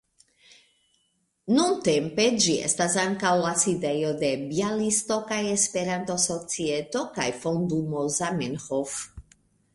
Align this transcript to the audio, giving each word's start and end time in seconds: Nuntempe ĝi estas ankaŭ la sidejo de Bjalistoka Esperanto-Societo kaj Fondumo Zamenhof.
Nuntempe 1.57 2.25
ĝi 2.45 2.55
estas 2.69 2.95
ankaŭ 3.01 3.33
la 3.41 3.51
sidejo 3.65 4.15
de 4.25 4.33
Bjalistoka 4.47 5.39
Esperanto-Societo 5.51 7.07
kaj 7.21 7.31
Fondumo 7.45 8.09
Zamenhof. 8.19 8.99